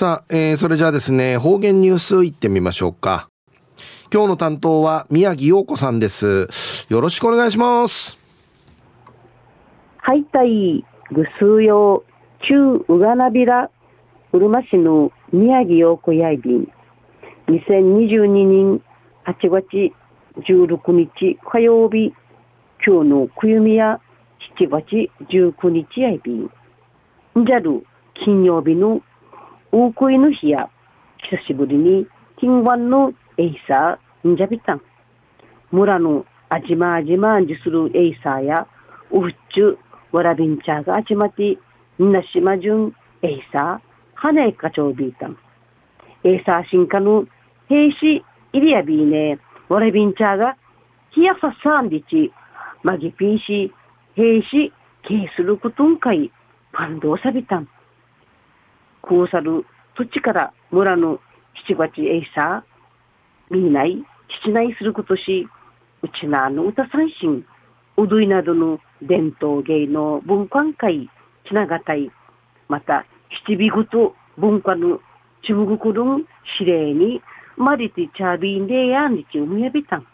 [0.00, 3.28] さあ、えー、それじゃあですね、方言ニュースいってみましょうか。
[4.10, 6.48] 今日の担当は宮城陽子さんです。
[6.88, 8.16] よろしくお願いします。
[9.98, 13.68] はい、たい、ぐすうよう、中ううがなびら、
[14.32, 16.72] うるま市の宮城陽子やいびん。
[17.48, 18.82] 2022年
[19.26, 19.92] 8月
[20.48, 22.14] 16日火曜日、
[22.82, 24.00] 今日のくゆみや
[24.58, 26.50] 7月19日やいびん。
[27.44, 29.02] じゃる金曜日の
[29.72, 30.68] ウークイの日や、
[31.30, 32.06] 久しぶりに、
[32.38, 34.82] 金湾のエイサー、ンジャビタン。
[35.70, 38.66] 村のあじまあじまんじするエイサーや、
[39.12, 39.76] ウフチュ、
[40.10, 41.56] わらびんちゃがあちまて、
[42.02, 45.38] んなしまじゅん、エイサー、はねかちょうびいたん。
[46.24, 47.26] エイサー進化の
[47.68, 50.56] 兵士、イリアビーネ、わらびんちゃが、
[51.10, 52.32] ひやささんりち、
[52.82, 53.72] まぎぴーし、
[54.16, 56.32] 兵士、けいすることんかい、
[56.72, 57.68] パンドーサビタン。
[59.02, 59.64] こうさる
[59.96, 61.20] 土地から村の
[61.66, 64.02] 七月エイサー、みない、
[64.44, 65.48] 七内することし、
[66.02, 67.44] うちなの歌三振、
[67.96, 71.10] うどいなどの伝統芸能文化会、
[71.46, 72.10] つながたい、
[72.68, 73.04] また、
[73.46, 75.00] 七尾ごと文化の
[75.42, 76.24] ちむぐくるん、
[76.58, 77.22] しれいに、
[77.56, 80.06] まりてちゃびんでやんにちうむやびたん。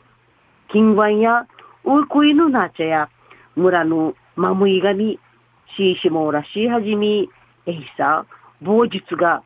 [0.72, 1.46] 金湾や、
[1.84, 3.08] ういこいのなちゃや、
[3.54, 5.18] 村のまむいがみ、
[5.76, 7.28] しいしもらしはじみ、
[7.66, 8.26] えいさ、
[8.60, 9.42] 某日が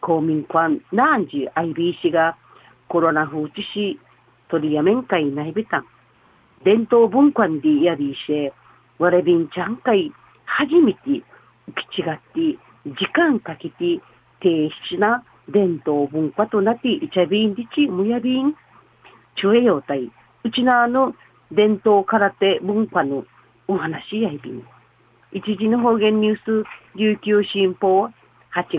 [0.00, 2.36] 公民館何時 IB が
[2.88, 4.00] コロナ風致し
[4.48, 5.86] 取りやめんかいないべたん。
[6.64, 8.52] 伝統文化でやりし、
[8.98, 10.12] われびんちゃんかい
[10.44, 11.22] 初めてき
[11.96, 14.00] ちがって時間かけて
[14.40, 18.54] 低質な伝統文化となっていちゃびんりちむやびん。
[19.36, 20.10] ちゅえようたい。
[20.44, 21.14] うちなあの
[21.52, 23.24] 伝統空手文化の
[23.66, 24.64] お話やいびん。
[25.30, 26.64] 一時の方言ニュース、
[26.96, 28.12] 琉球新報8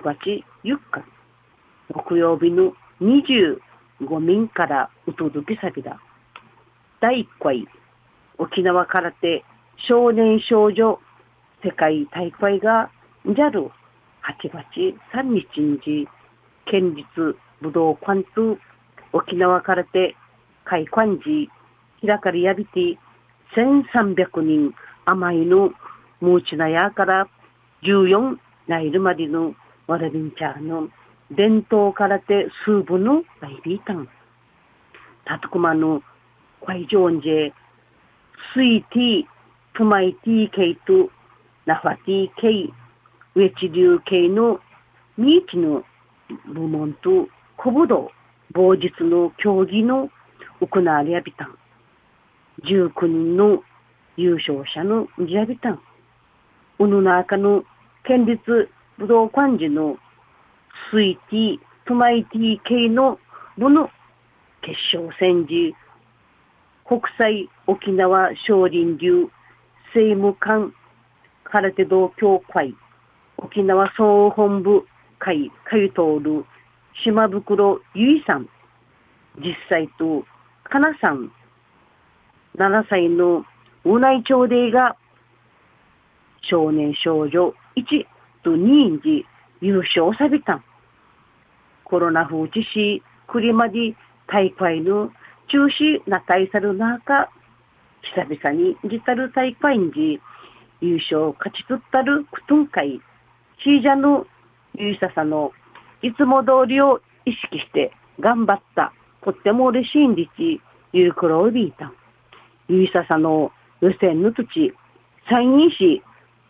[0.02, 1.04] 月4日、
[1.94, 3.60] 木曜日の25
[4.20, 6.02] 民からお届けさびだ。
[7.00, 7.68] 第1回、
[8.40, 9.46] 沖縄空手
[9.88, 11.00] 少年少女
[11.64, 12.90] 世界大会が
[13.28, 13.72] JAL8
[14.52, 16.08] 月3日に
[16.66, 18.58] 県立武道館と
[19.14, 20.16] 沖縄空手
[20.66, 21.48] 会館時
[22.04, 22.98] 開かれやびて
[23.56, 24.74] 1300人
[25.06, 25.72] 甘いの
[26.22, 27.28] ムーチナヤから
[27.84, 28.38] 14
[28.68, 29.56] ナイルまでの
[29.88, 30.90] ワラビンチャーの
[31.32, 34.08] 伝統空手数部の大ビータン。
[35.26, 36.02] タトクマの
[36.66, 37.28] 会場んじ
[38.54, 39.24] スイティ、
[39.76, 41.10] トマイティケイと
[41.66, 42.74] ナファティケイ、
[43.36, 44.60] ウェチリュウケイの
[45.18, 45.84] ミーチの
[46.54, 48.12] 部門と小武道、
[48.52, 50.10] 某日の競技の
[50.62, 51.58] 行われやびたん。
[52.64, 53.64] 19人の
[54.18, 55.80] 優勝者のジャビタン。
[56.80, 57.64] うぬなかの
[58.04, 59.98] 県立武道館時の
[60.92, 63.20] スイティ、トマイティ系の
[63.58, 63.90] 部の
[64.62, 65.76] 決勝戦時、
[66.86, 69.30] 国際沖縄少林流
[69.94, 70.74] 政務官
[71.44, 72.74] 空手道協会
[73.38, 74.86] 沖縄総本部
[75.20, 76.46] 会会通る
[77.04, 78.50] 島袋ゆいさん、
[79.38, 80.24] 実際と
[80.64, 81.32] かなさん、
[82.58, 83.46] 7歳の
[83.86, 84.96] うない町でが
[86.50, 88.06] 少年少女1
[88.44, 89.26] と2時
[89.62, 90.64] 優勝さびたん。
[91.84, 93.96] コロナ風致し、くりまで
[94.28, 95.12] 大会の
[95.48, 97.30] 中止な対さる中、
[98.02, 100.20] 久々に自たる大会に
[100.82, 103.02] 優勝勝ち取ったるくとんかい、
[103.64, 104.26] シージャの
[104.76, 105.52] ゆいささの
[106.02, 108.94] いつも通りを意識して頑張った、
[109.24, 110.62] とっても嬉しいんでち、
[110.94, 111.94] ゆうくろをびいたん。
[112.68, 113.52] ゆいささの
[113.82, 114.74] 予選の土地、
[115.30, 116.02] 山陰市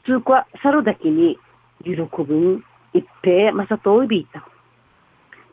[0.09, 1.37] 通過さるだけに、
[1.83, 2.63] 喜ぶん、
[2.95, 4.43] 一平まさといびいた。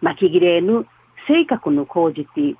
[0.00, 0.86] 巻き切れぬ
[1.28, 2.56] 性格の講じて、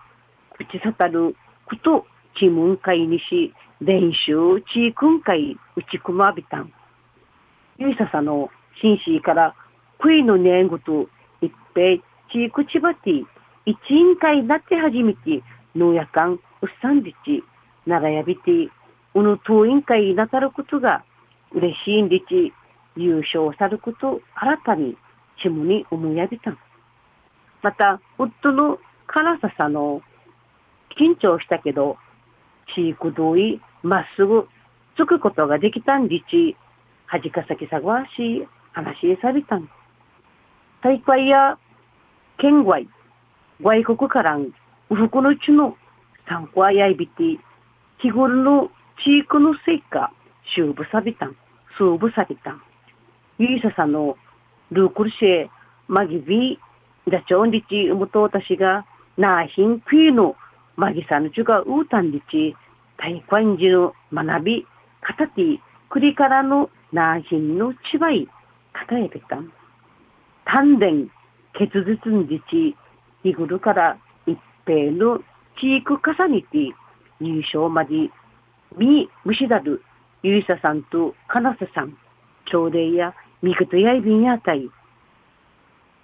[0.58, 1.34] 口さたる
[1.64, 2.04] こと、
[2.38, 6.70] ちむんかいにし、練習、ちいくんかい、うちくまびたん。
[7.78, 8.50] ゆいささの、
[8.82, 9.54] 紳士から、
[9.98, 11.08] くいのねんごと、
[11.40, 11.96] 一平、
[12.31, 13.10] ちいくちばて、
[13.64, 15.42] 一員会なって初めて、
[15.75, 16.40] のやかん、うっ
[16.82, 17.42] さんりち、
[17.87, 18.69] ならやびて、
[19.14, 21.02] うぬ当委員会なたることが、
[21.56, 22.53] 嬉しいんでち、
[22.97, 24.97] 優勝さること、新たに、
[25.43, 26.58] ちむに思いやびたん。
[27.62, 30.03] また、夫の辛ささの、
[30.99, 31.97] 緊張したけど、
[32.75, 34.47] 地域同意、まっすぐ、
[34.99, 36.56] つくことができたんでち、
[37.06, 39.67] はじかさきさがわし、話しさびたん。
[40.82, 41.59] 大会や、
[42.37, 42.87] 県外、
[43.62, 44.52] 外国からん、
[44.91, 45.75] うふくのちの
[46.29, 47.38] 参考やいびて、
[47.99, 48.70] 日頃の
[49.02, 50.12] 地域の成果、
[50.55, 50.85] しゅうぶ。
[50.93, 51.37] さびたん。
[53.38, 54.17] ゆいささの
[54.73, 55.49] ルークルシェ、
[55.88, 56.58] マギビ、
[57.06, 58.87] ダチョンリチ、ウムトータシが、
[59.19, 60.37] ナーヒンクイの
[60.76, 62.56] マギサヌチュがウータンリチ、
[62.96, 64.67] タイカンジの学び、
[65.02, 65.58] カタティ、
[65.90, 68.26] クリからのナーヒンのチバイ、
[68.73, 69.52] カタエベタン。
[70.46, 70.87] 丹田、
[71.58, 72.75] 血絶んじち、
[73.23, 75.19] イグルから一平の
[75.61, 76.73] チークカサニティ、
[77.20, 78.11] 優勝まで、
[78.78, 79.82] ミ・ムシダル、
[80.22, 81.96] ユイサさんとカナセさん、
[82.46, 84.70] 朝礼やミクトやいびんやたい、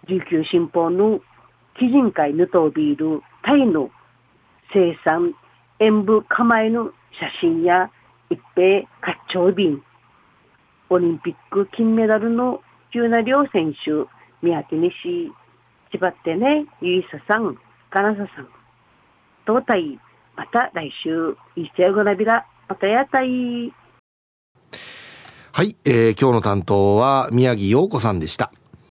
[0.09, 1.21] 琉球新報の
[1.79, 3.91] 基人会ヌトービール、タイの
[4.73, 5.35] 生産、
[5.79, 7.91] 演舞構えの写真や
[8.31, 9.83] 一平活長便、
[10.91, 12.61] オリンピック金メダルの
[12.93, 14.09] 急な両選手、
[14.43, 15.33] 宮城西、
[15.91, 17.57] 千葉ってね、ゆいささん、
[17.91, 18.49] かなささん、
[19.47, 19.99] 東大、
[20.37, 23.73] また来週、いっちゃうごなびら、またやたい。
[25.55, 28.51] はい、えー、今日の担当は宮城洋子さんでした。